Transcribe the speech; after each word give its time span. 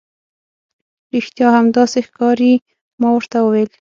رښتیا 1.15 1.47
هم، 1.55 1.65
داسې 1.77 1.99
ښکاري. 2.07 2.53
ما 2.99 3.09
ورته 3.13 3.37
وویل. 3.41 3.69